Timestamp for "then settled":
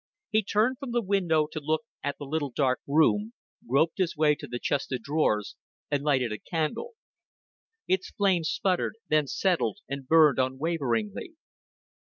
9.09-9.77